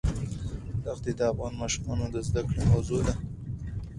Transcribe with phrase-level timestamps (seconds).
[0.83, 3.13] دښتې د افغان ماشومانو د زده کړې موضوع ده.